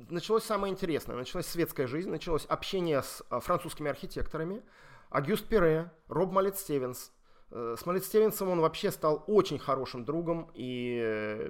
[0.09, 1.15] началось самое интересное.
[1.15, 4.63] Началась светская жизнь, началось общение с а, французскими архитекторами.
[5.09, 7.11] Агюст Пере, Роб Малет Стивенс.
[7.51, 10.51] Э, с Малет Стивенсом он вообще стал очень хорошим другом.
[10.53, 11.49] И, э,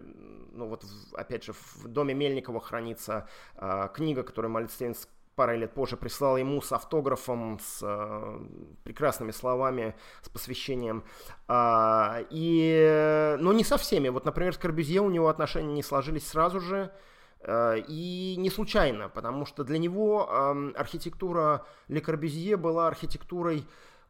[0.54, 5.10] ну вот, опять же, в доме Мельникова хранится э, книга, которую Малет Стивенс
[5.40, 8.40] парой лет позже прислал ему с автографом, с э,
[8.84, 11.06] прекрасными словами, с посвящением.
[11.48, 14.10] А, и, но не со всеми.
[14.10, 16.92] Вот, например, с Корбюзье у него отношения не сложились сразу же.
[17.40, 20.30] Э, и не случайно, потому что для него
[20.76, 23.66] архитектура Ле Корбюзье была архитектурой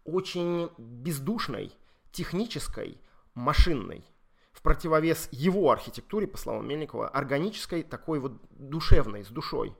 [0.05, 1.71] очень бездушной,
[2.11, 2.99] технической,
[3.35, 4.03] машинной.
[4.51, 9.75] В противовес его архитектуре, по словам Мельникова, органической, такой вот душевной, с душой.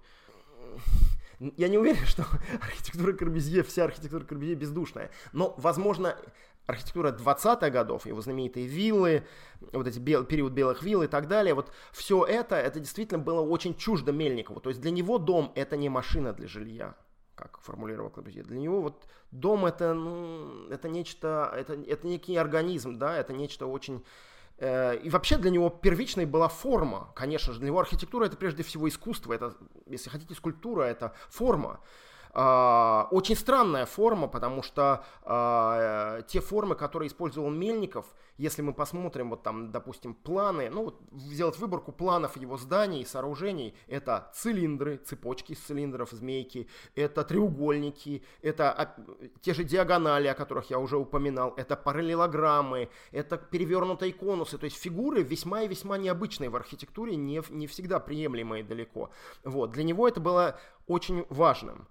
[1.39, 2.25] Я не уверен, что
[2.61, 5.09] архитектура Корбюзье, вся архитектура Корбюзье бездушная.
[5.31, 6.15] Но, возможно,
[6.69, 9.23] архитектура 20-х годов, его знаменитые виллы,
[9.71, 13.41] вот эти бел, период белых вилл и так далее, вот все это, это действительно было
[13.41, 14.59] очень чуждо Мельникову.
[14.59, 16.95] То есть для него дом это не машина для жилья,
[17.35, 18.43] как формулировал Клабюзье.
[18.43, 23.65] Для него вот дом это, ну, это нечто, это, это некий организм, да, это нечто
[23.65, 24.03] очень
[24.61, 27.59] и вообще для него первичной была форма, конечно же.
[27.59, 31.79] Для него архитектура это прежде всего искусство, это, если хотите, скульптура это форма.
[32.31, 38.05] А, очень странная форма, потому что э, те формы, которые использовал Мельников,
[38.37, 43.05] если мы посмотрим, вот там, допустим, планы, ну, вот сделать выборку планов его зданий и
[43.05, 48.95] сооружений, это цилиндры, цепочки из цилиндров, змейки, это треугольники, это а,
[49.41, 54.77] те же диагонали, о которых я уже упоминал, это параллелограммы, это перевернутые конусы, то есть
[54.77, 59.09] фигуры весьма и весьма необычные в архитектуре, не, не всегда приемлемые далеко.
[59.43, 61.87] Вот, для него это было очень важным.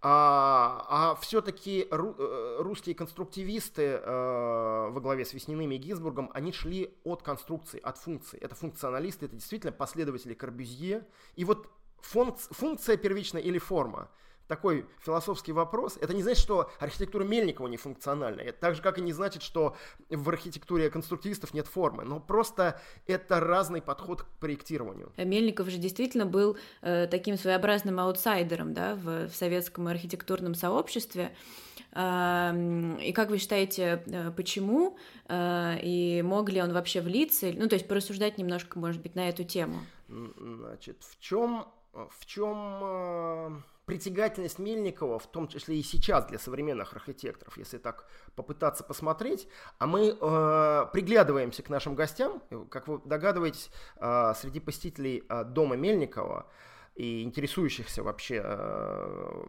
[0.00, 6.52] А, а все-таки ру, э, русские конструктивисты э, во главе с Весниным и Гизбургом, они
[6.52, 8.38] шли от конструкции, от функции.
[8.38, 11.04] Это функционалисты, это действительно последователи Корбюзье.
[11.34, 11.68] И вот
[12.00, 14.08] функция, функция первичная или форма–
[14.48, 15.98] такой философский вопрос.
[16.00, 18.40] Это не значит, что архитектура Мельникова не функциональна.
[18.40, 19.76] Это так же, как и не значит, что
[20.08, 22.04] в архитектуре конструктивистов нет формы.
[22.04, 25.12] Но просто это разный подход к проектированию.
[25.16, 31.32] Мельников же действительно был э, таким своеобразным аутсайдером да, в, в советском архитектурном сообществе.
[31.92, 34.96] Э, и как вы считаете, э, почему?
[35.28, 37.52] Э, и мог ли он вообще влиться?
[37.54, 39.80] Ну, то есть порассуждать немножко, может быть, на эту тему.
[40.08, 41.66] Значит, в чем...
[41.92, 48.84] В чем притягательность Мельникова, в том числе и сейчас для современных архитекторов, если так попытаться
[48.84, 49.48] посмотреть,
[49.78, 55.76] а мы э, приглядываемся к нашим гостям, как вы догадываетесь, э, среди посетителей э, дома
[55.76, 56.46] Мельникова
[56.96, 59.44] и интересующихся вообще э,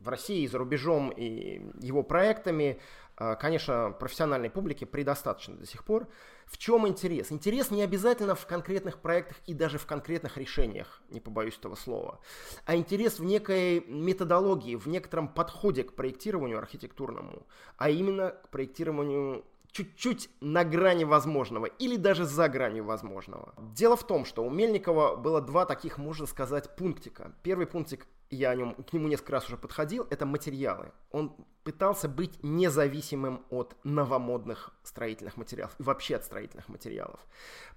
[0.00, 2.80] в России и за рубежом и его проектами,
[3.18, 6.08] э, конечно, профессиональной публики предостаточно до сих пор.
[6.50, 7.30] В чем интерес?
[7.30, 12.20] Интерес не обязательно в конкретных проектах и даже в конкретных решениях, не побоюсь этого слова,
[12.66, 19.44] а интерес в некой методологии, в некотором подходе к проектированию архитектурному, а именно к проектированию
[19.70, 23.54] чуть-чуть на грани возможного или даже за гранью возможного.
[23.56, 27.32] Дело в том, что у Мельникова было два таких, можно сказать, пунктика.
[27.44, 30.92] Первый пунктик я о нем, к нему несколько раз уже подходил, это материалы.
[31.10, 37.20] Он пытался быть независимым от новомодных строительных материалов и вообще от строительных материалов.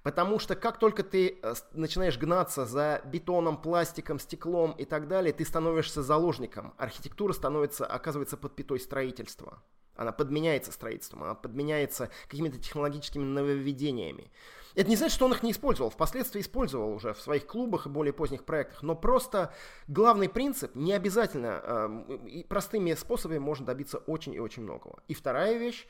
[0.03, 5.33] Потому что как только ты э, начинаешь гнаться за бетоном, пластиком, стеклом и так далее,
[5.33, 6.73] ты становишься заложником.
[6.77, 9.63] Архитектура становится, оказывается под пятой строительства.
[9.95, 14.31] Она подменяется строительством, она подменяется какими-то технологическими нововведениями.
[14.75, 15.89] Это не значит, что он их не использовал.
[15.89, 18.81] Впоследствии использовал уже в своих клубах и более поздних проектах.
[18.81, 19.53] Но просто
[19.88, 25.03] главный принцип не обязательно э, простыми способами можно добиться очень и очень многого.
[25.07, 25.88] И вторая вещь.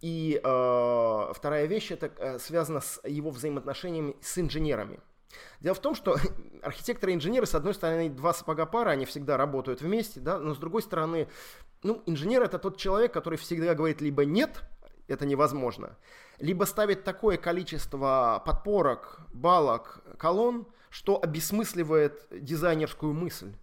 [0.00, 5.00] И э, вторая вещь это э, связано с его взаимоотношениями с инженерами.
[5.60, 6.16] Дело в том, что
[6.62, 10.54] архитекторы и инженеры, с одной стороны, два сапога пара, они всегда работают вместе, да, но
[10.54, 11.28] с другой стороны,
[11.82, 14.62] ну, инженер это тот человек, который всегда говорит либо нет,
[15.08, 15.96] это невозможно,
[16.38, 23.54] либо ставит такое количество подпорок, балок, колонн, что обесмысливает дизайнерскую мысль.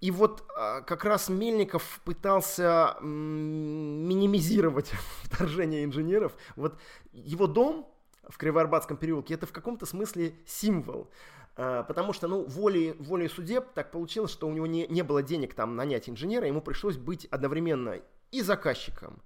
[0.00, 4.90] И вот а, как раз Мельников пытался минимизировать
[5.22, 6.32] вторжение инженеров.
[6.56, 6.76] Вот
[7.12, 7.88] его дом
[8.28, 11.08] в Кривоарбатском переулке это в каком-то смысле символ.
[11.54, 15.22] А, потому что, ну, волей, волей судеб так получилось, что у него не, не было
[15.22, 18.00] денег там нанять инженера, ему пришлось быть одновременно
[18.32, 19.22] и заказчиком,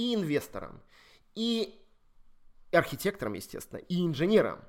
[0.00, 0.80] и инвестором,
[1.34, 1.78] и
[2.72, 4.60] архитектором, естественно, и инженером.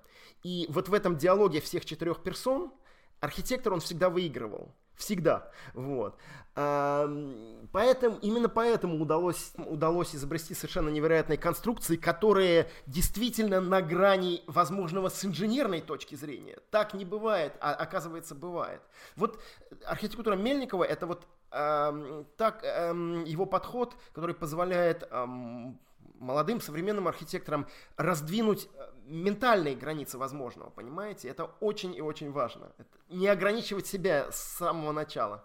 [0.43, 2.73] И вот в этом диалоге всех четырех персон
[3.19, 4.75] архитектор он всегда выигрывал.
[4.95, 5.49] Всегда.
[5.73, 6.17] Вот.
[6.53, 15.23] Поэтому, именно поэтому удалось, удалось изобрести совершенно невероятные конструкции, которые действительно на грани возможного с
[15.25, 16.59] инженерной точки зрения.
[16.69, 18.81] Так не бывает, а оказывается бывает.
[19.15, 19.39] Вот
[19.85, 25.09] архитектура Мельникова это вот так его подход, который позволяет
[26.21, 31.27] молодым современным архитекторам раздвинуть э, ментальные границы возможного, понимаете?
[31.27, 32.71] Это очень и очень важно.
[32.77, 35.43] Это не ограничивать себя с самого начала.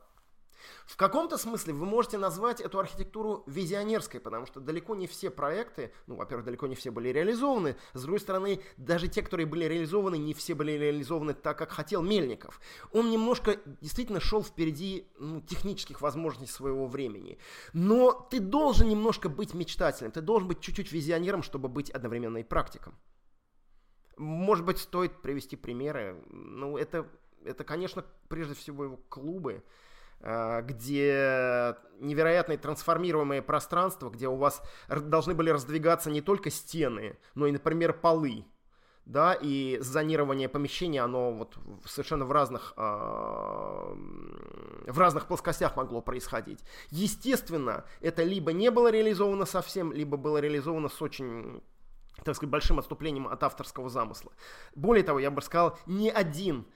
[0.85, 5.93] В каком-то смысле вы можете назвать эту архитектуру визионерской, потому что далеко не все проекты,
[6.07, 10.17] ну, во-первых, далеко не все были реализованы, с другой стороны, даже те, которые были реализованы,
[10.17, 12.61] не все были реализованы так, как хотел Мельников.
[12.93, 17.39] Он немножко действительно шел впереди ну, технических возможностей своего времени.
[17.73, 22.45] Но ты должен немножко быть мечтателем, ты должен быть чуть-чуть визионером, чтобы быть одновременно и
[22.45, 22.95] практиком.
[24.17, 26.23] Может быть, стоит привести примеры.
[26.31, 27.07] Ну, это,
[27.45, 29.63] это конечно, прежде всего его клубы,
[30.21, 37.53] где невероятные трансформируемые пространства, где у вас должны были раздвигаться не только стены, но и,
[37.53, 38.45] например, полы.
[39.05, 46.59] Да, и зонирование помещения, оно вот совершенно в разных, э, в разных плоскостях могло происходить.
[46.91, 51.63] Естественно, это либо не было реализовано совсем, либо было реализовано с очень
[52.25, 54.33] так сказать, большим отступлением от авторского замысла.
[54.75, 56.67] Более того, я бы сказал, ни один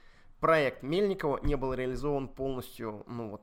[0.40, 3.42] проект Мельникова не был реализован полностью, ну вот,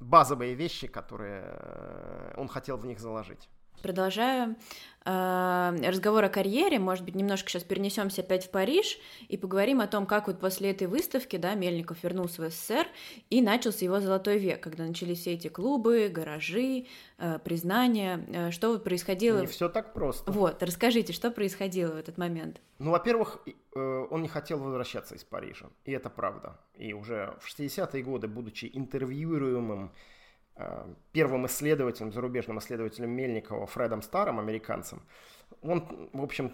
[0.00, 3.48] базовые вещи, которые э, он хотел в них заложить.
[3.82, 4.56] Продолжаю.
[5.06, 9.86] Э, разговор о карьере, может быть, немножко сейчас перенесемся опять в Париж и поговорим о
[9.86, 12.86] том, как вот после этой выставки, да, Мельников вернулся в СССР
[13.28, 16.86] и начался его золотой век, когда начались все эти клубы, гаражи,
[17.18, 19.40] э, признания, э, что вот происходило.
[19.40, 20.30] Не все так просто.
[20.32, 22.62] Вот, расскажите, что происходило в этот момент?
[22.78, 23.40] Ну, во-первых,
[23.74, 26.58] он не хотел возвращаться из Парижа, и это правда.
[26.76, 29.92] И уже в 60-е годы, будучи интервьюируемым
[31.12, 35.02] первым исследователем, зарубежным исследователем Мельникова Фредом Старом, американцем,
[35.62, 36.52] он, в общем,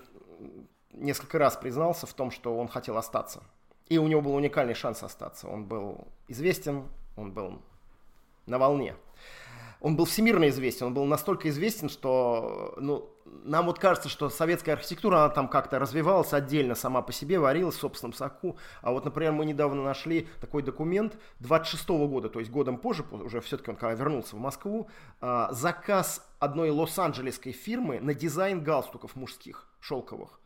[0.92, 3.42] несколько раз признался в том, что он хотел остаться.
[3.88, 5.48] И у него был уникальный шанс остаться.
[5.48, 6.84] Он был известен,
[7.16, 7.60] он был
[8.46, 8.96] на волне
[9.80, 14.74] он был всемирно известен, он был настолько известен, что ну, нам вот кажется, что советская
[14.74, 18.56] архитектура, она там как-то развивалась отдельно, сама по себе, варилась в собственном соку.
[18.82, 23.04] А вот, например, мы недавно нашли такой документ 26 -го года, то есть годом позже,
[23.10, 24.88] уже все-таки он когда вернулся в Москву,
[25.20, 30.40] а, заказ одной лос-анджелесской фирмы на дизайн галстуков мужских, шелковых.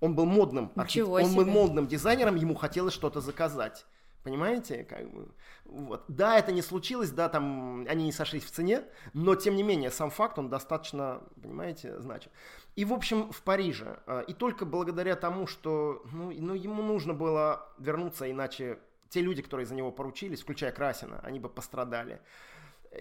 [0.00, 1.04] Он был модным, архит...
[1.04, 3.86] он был модным дизайнером, ему хотелось что-то заказать.
[4.26, 4.82] Понимаете?
[4.82, 5.28] Как бы,
[5.66, 6.02] вот.
[6.08, 9.92] Да, это не случилось, да, там они не сошлись в цене, но тем не менее
[9.92, 12.32] сам факт, он достаточно, понимаете, значит.
[12.74, 14.00] И, в общем, в Париже.
[14.08, 19.42] А, и только благодаря тому, что ну, ну, ему нужно было вернуться, иначе те люди,
[19.42, 22.20] которые за него поручились, включая Красина, они бы пострадали.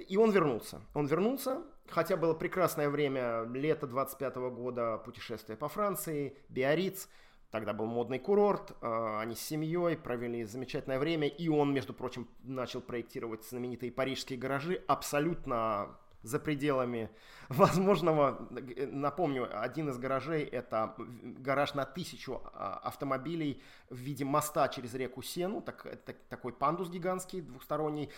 [0.07, 0.79] И он вернулся.
[0.93, 7.09] Он вернулся, хотя было прекрасное время, лето 25 -го года, путешествие по Франции, Биарриц–
[7.55, 12.27] Тогда был модный курорт, а, они с семьей провели замечательное время, и он, между прочим,
[12.43, 17.09] начал проектировать знаменитые парижские гаражи абсолютно за пределами
[17.47, 18.45] возможного.
[18.91, 25.21] Напомню, один из гаражей– это гараж на тысячу а, автомобилей в виде моста через реку
[25.21, 28.09] Сену, так, так, такой пандус гигантский, двухсторонний,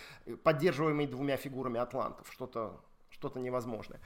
[0.42, 4.00] поддерживаемый двумя фигурами атлантов, что-то что невозможное.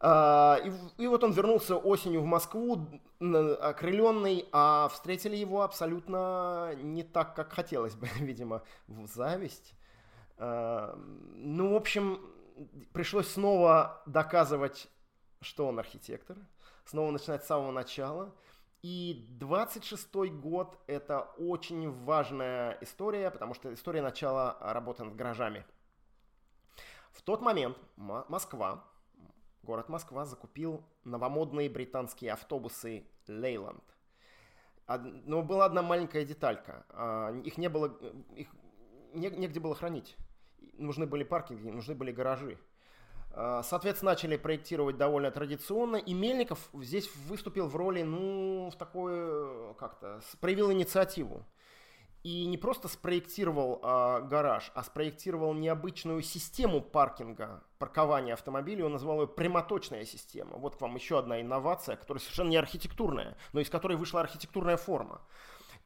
[0.00, 2.86] А, и, и вот он вернулся осенью в Москву,
[3.20, 9.74] окрыленный, а встретили его абсолютно не так, как хотелось бы, видимо, в зависть.
[10.36, 10.94] А,
[11.34, 12.20] ну, в общем,
[12.92, 14.88] пришлось снова доказывать,
[15.40, 16.36] что он архитектор,
[16.84, 18.34] снова начинать с самого начала.
[18.82, 25.66] И 26-й год– это очень важная история, потому что история начала работы над гаражами.
[27.10, 28.84] В тот момент Москва
[29.68, 33.82] город Москва закупил новомодные британские автобусы Leyland.
[35.26, 36.86] Но была одна маленькая деталька.
[36.88, 37.94] А, их не было,
[38.34, 38.48] их
[39.12, 40.16] негде было хранить.
[40.72, 42.58] Нужны были паркинги, нужны были гаражи.
[43.32, 49.74] А, соответственно, начали проектировать довольно традиционно, и Мельников здесь выступил в роли, ну, в такой,
[49.74, 51.44] как-то, проявил инициативу
[52.22, 59.22] и не просто спроектировал э, гараж, а спроектировал необычную систему паркинга, паркования автомобилей, он назвал
[59.22, 60.56] ее прямоточная система.
[60.58, 64.76] Вот к вам еще одна инновация, которая совершенно не архитектурная, но из которой вышла архитектурная
[64.76, 65.20] форма.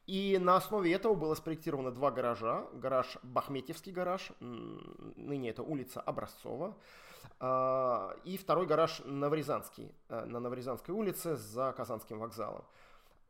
[0.07, 2.67] И на основе этого было спроектировано два гаража.
[2.73, 6.77] Гараж Бахметьевский гараж, ныне это улица Образцова,
[7.39, 12.65] а, и второй гараж Новорязанский, э, на Новорязанской улице за Казанским вокзалом.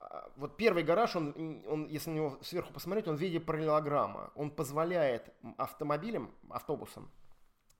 [0.00, 4.30] А, вот первый гараж, он, он, если на него сверху посмотреть, он в виде параллелограмма.
[4.34, 7.10] Он позволяет автомобилям, автобусам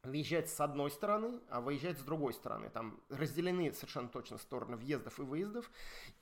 [0.05, 2.71] въезжать с одной стороны, а выезжать с другой стороны.
[2.71, 5.71] Там разделены совершенно точно стороны въездов и выездов,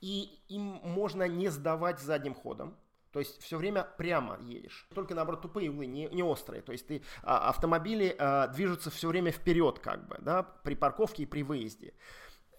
[0.00, 2.76] и им можно не сдавать задним ходом.
[3.12, 4.86] То есть все время прямо едешь.
[4.94, 6.62] Только наоборот тупые углы, не, не острые.
[6.62, 11.24] То есть ты, а, автомобили а, движутся все время вперед, как бы, да, при парковке
[11.24, 11.94] и при выезде.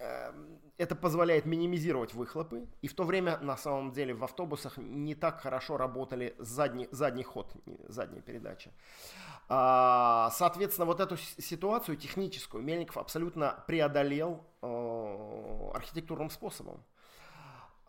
[0.02, 5.14] Эм, это позволяет минимизировать выхлопы, и в то время на самом деле в автобусах не
[5.14, 7.54] так хорошо работали задний, задний ход,
[7.88, 8.72] задняя передача.
[9.48, 16.84] А, соответственно, вот эту ситуацию техническую Мельников абсолютно преодолел э, архитектурным способом.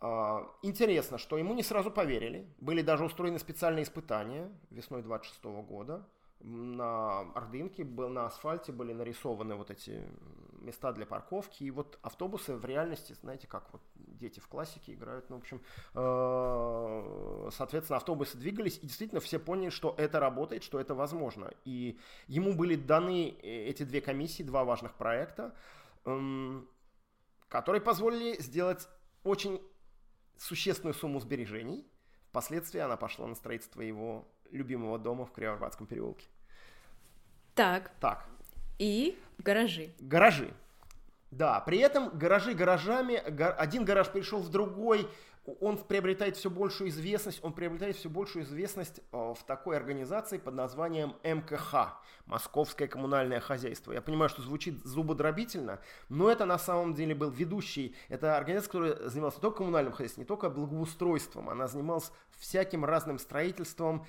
[0.02, 2.46] А, интересно, что ему не сразу поверили.
[2.58, 6.06] Были даже устроены специальные испытания весной 26 года
[6.40, 10.02] на Ордынке, был, на асфальте были нарисованы вот эти
[10.62, 15.28] места для парковки, и вот автобусы в реальности, знаете, как вот дети в классике играют,
[15.30, 15.60] ну, в общем,
[15.94, 21.52] э, соответственно, автобусы двигались, и действительно все поняли, что это работает, что это возможно.
[21.64, 21.98] И
[22.28, 25.54] ему были даны э, эти две комиссии, два важных проекта,
[26.04, 26.68] эм,
[27.48, 28.88] которые позволили сделать
[29.24, 29.60] очень
[30.38, 31.86] существенную сумму сбережений.
[32.30, 36.26] Впоследствии она пошла на строительство его любимого дома в Кривоарбатском переулке.
[37.54, 37.92] Так.
[38.00, 38.26] Так.
[38.83, 39.91] И гаражи.
[40.01, 40.53] Гаражи.
[41.30, 45.09] Да, при этом гаражи гаражами, один гараж перешел в другой,
[45.61, 50.55] он приобретает все большую известность, он приобретает все большую известность э, в такой организации под
[50.55, 51.95] названием МКХ,
[52.26, 53.93] Московское коммунальное хозяйство.
[53.93, 59.09] Я понимаю, что звучит зубодробительно, но это на самом деле был ведущий, это организация, которая
[59.09, 64.07] занималась не только коммунальным хозяйством, не только благоустройством, она занималась всяким разным строительством,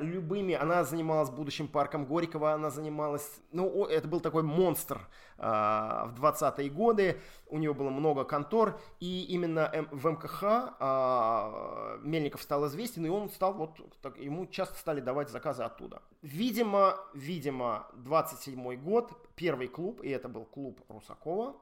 [0.00, 0.54] любыми.
[0.54, 3.40] Она занималась будущим парком Горького, она занималась...
[3.52, 5.00] Ну, это был такой монстр
[5.38, 7.20] э, в 20-е годы.
[7.48, 10.42] У него было много контор, и именно в МКХ
[10.78, 13.80] э, Мельников стал известен, и он стал вот...
[14.02, 16.00] Так, ему часто стали давать заказы оттуда.
[16.22, 21.56] Видимо, видимо, 27-й год, первый клуб, и это был клуб Русакова,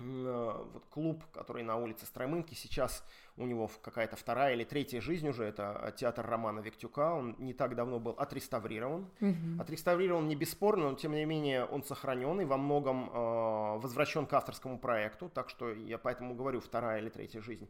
[0.00, 3.04] вот клуб, который на улице Стромынки, сейчас
[3.36, 7.74] у него какая-то вторая или третья жизнь уже, это театр Романа Виктюка, он не так
[7.74, 9.08] давно был отреставрирован.
[9.20, 9.60] Угу.
[9.60, 14.32] Отреставрирован не бесспорно, но тем не менее он сохранен и во многом э, возвращен к
[14.32, 17.68] авторскому проекту, так что я поэтому говорю вторая или третья жизнь.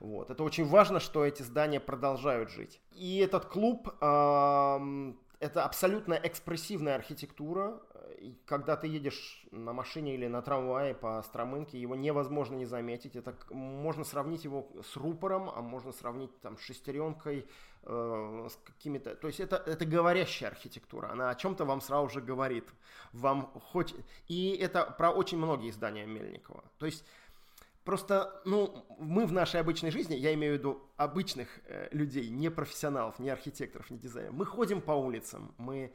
[0.00, 0.30] Вот.
[0.30, 2.80] Это очень важно, что эти здания продолжают жить.
[2.92, 7.80] И этот клуб э, это абсолютно экспрессивная архитектура.
[8.46, 13.16] Когда ты едешь на машине или на трамвае по Стромынке, его невозможно не заметить.
[13.16, 17.46] Это можно сравнить его с рупором, а можно сравнить там с шестеренкой,
[17.82, 19.14] э, с какими-то.
[19.16, 21.10] То есть это это говорящая архитектура.
[21.10, 22.68] Она о чем-то вам сразу же говорит.
[23.12, 23.94] Вам хоть
[24.26, 26.64] и это про очень многие издания Мельникова.
[26.78, 27.04] То есть
[27.88, 32.50] Просто, ну, мы в нашей обычной жизни, я имею в виду обычных э, людей, не
[32.50, 35.94] профессионалов, не архитекторов, не дизайнеров, мы ходим по улицам, мы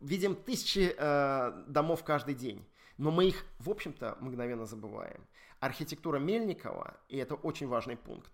[0.00, 2.66] видим тысячи э, домов каждый день,
[2.98, 5.26] но мы их, в общем-то, мгновенно забываем.
[5.58, 8.32] Архитектура Мельникова, и это очень важный пункт,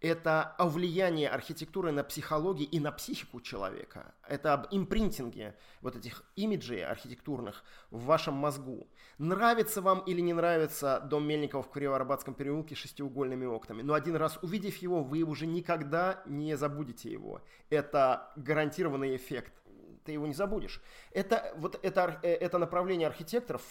[0.00, 4.14] это о влиянии архитектуры на психологию и на психику человека.
[4.28, 8.88] Это об импринтинге вот этих имиджей архитектурных в вашем мозгу.
[9.16, 14.16] Нравится вам или не нравится дом Мельникова в Курево-Арбатском переулке с шестиугольными окнами, но один
[14.16, 17.40] раз увидев его, вы уже никогда не забудете его.
[17.70, 19.54] Это гарантированный эффект
[20.06, 20.80] ты его не забудешь.
[21.12, 23.62] Это, вот это, э, это направление архитекторов,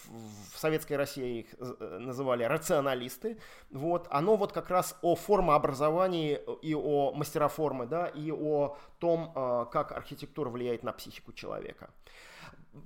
[0.54, 3.38] в Советской России их э, называли рационалисты,
[3.70, 9.66] вот, оно вот как раз о формообразовании и о мастероформы, да, и о том, э,
[9.72, 11.90] как архитектура влияет на психику человека.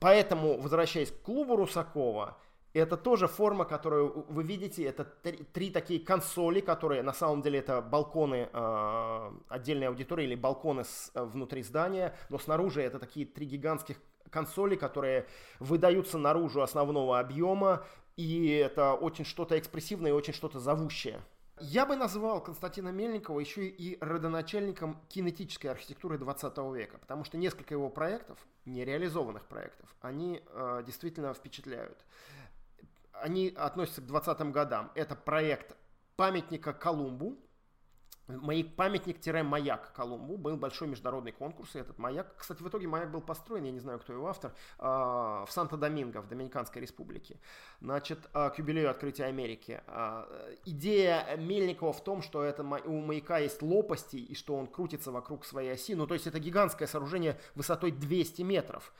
[0.01, 2.36] Поэтому, возвращаясь к клубу Русакова,
[2.72, 7.58] это тоже форма, которую вы видите, это три, три такие консоли, которые на самом деле
[7.58, 13.26] это балконы э, отдельной аудитории или балконы с, э, внутри здания, но снаружи это такие
[13.26, 13.96] три гигантских
[14.30, 15.26] консоли, которые
[15.58, 17.84] выдаются наружу основного объема,
[18.16, 21.20] и это очень что-то экспрессивное и очень что-то зовущее.
[21.62, 27.74] Я бы назвал Константина Мельникова еще и родоначальником кинетической архитектуры 20 века, потому что несколько
[27.74, 31.98] его проектов, нереализованных проектов, они э, действительно впечатляют
[33.20, 34.90] они относятся к 20-м годам.
[34.94, 35.76] Это проект
[36.16, 37.38] памятника Колумбу,
[38.76, 40.36] памятник-маяк Колумбу.
[40.36, 42.34] Был большой международный конкурс, и этот маяк...
[42.36, 46.20] Кстати, в итоге маяк был построен, я не знаю, кто его автор, а, в Санто-Доминго,
[46.20, 47.38] в Доминиканской республике.
[47.80, 49.82] Значит, а, к юбилею открытия Америки.
[49.86, 50.28] А,
[50.64, 55.44] идея Мельникова в том, что это у маяка есть лопасти, и что он крутится вокруг
[55.44, 55.94] своей оси.
[55.94, 58.92] Ну, то есть это гигантское сооружение высотой 200 метров,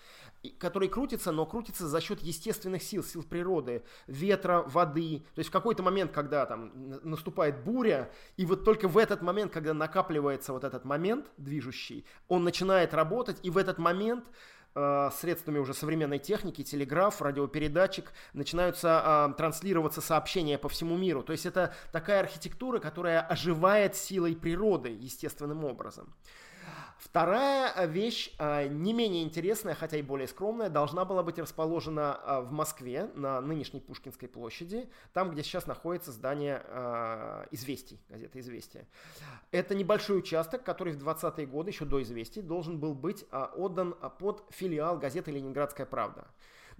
[0.58, 5.24] который крутится, но крутится за счет естественных сил, сил природы, ветра, воды.
[5.34, 6.72] То есть в какой-то момент, когда там
[7.02, 12.04] наступает буря, и вот только в этот этот момент, когда накапливается вот этот момент движущий,
[12.28, 14.24] он начинает работать, и в этот момент
[14.74, 21.22] э, средствами уже современной техники, телеграф, радиопередатчик, начинаются э, транслироваться сообщения по всему миру.
[21.22, 26.14] То есть это такая архитектура, которая оживает силой природы естественным образом.
[27.00, 32.20] Вторая э, вещь, э, не менее интересная, хотя и более скромная, должна была быть расположена
[32.22, 36.62] э, в Москве, на нынешней Пушкинской площади, там, где сейчас находится здание
[37.50, 38.86] «Известий», газета «Известия».
[39.50, 44.44] Это небольшой участок, который в 20-е годы, еще до «Известий», должен был быть отдан под
[44.50, 46.26] филиал газеты «Ленинградская правда».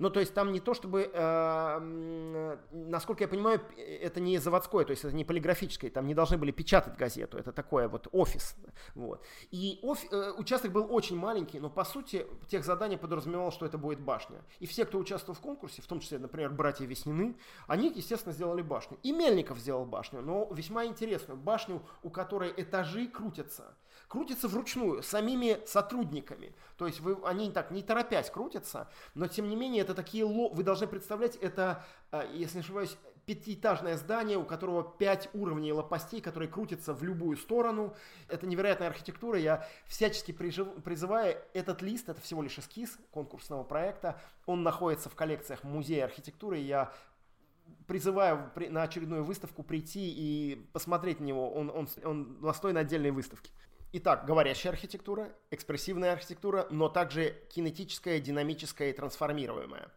[0.01, 4.93] Ну, то есть там не то чтобы, э, насколько я понимаю, это не заводское, то
[4.93, 8.57] есть это не полиграфическое, там не должны были печатать газету, это такое вот офис.
[8.95, 9.23] Вот.
[9.51, 13.77] И оф, э, участок был очень маленький, но по сути тех заданий подразумевало, что это
[13.77, 14.39] будет башня.
[14.59, 17.37] И все, кто участвовал в конкурсе, в том числе, например, братья Веснины,
[17.67, 18.97] они, естественно, сделали башню.
[19.03, 23.77] И Мельников сделал башню, но весьма интересную башню, у которой этажи крутятся
[24.11, 26.53] крутится вручную, самими сотрудниками.
[26.77, 30.63] То есть вы, они так не торопясь крутятся, но тем не менее это такие, вы
[30.65, 32.97] должны представлять, это, э, если не ошибаюсь,
[33.27, 37.95] пятиэтажное здание, у которого пять уровней лопастей, которые крутятся в любую сторону.
[38.27, 39.39] Это невероятная архитектура.
[39.39, 44.21] Я всячески призываю этот лист, это всего лишь эскиз конкурсного проекта.
[44.47, 46.59] Он находится в коллекциях Музея архитектуры.
[46.59, 46.93] Я
[47.87, 51.53] призываю на очередную выставку прийти и посмотреть на него.
[51.53, 53.53] Он, он, он достойный отдельной выставки.
[53.93, 59.89] Итак, говорящая архитектура, экспрессивная архитектура, но также кинетическая, динамическая и трансформируемая.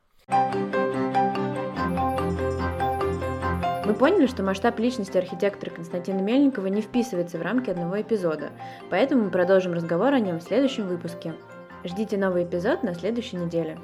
[3.86, 8.52] Мы поняли, что масштаб личности архитектора Константина Мельникова не вписывается в рамки одного эпизода,
[8.90, 11.36] поэтому мы продолжим разговор о нем в следующем выпуске.
[11.84, 13.78] Ждите новый эпизод на следующей неделе.